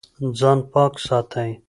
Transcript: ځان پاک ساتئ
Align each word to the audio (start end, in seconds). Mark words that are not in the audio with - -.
ځان 0.39 0.59
پاک 0.71 0.93
ساتئ 1.05 1.51